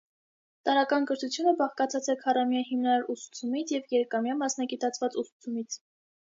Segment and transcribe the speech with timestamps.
[0.67, 5.79] Տարրական կրթությունը բաղկացած է քառամյա հիմնարար ուսուցումից և երկամյա մասնագիտացված ուսուցումից։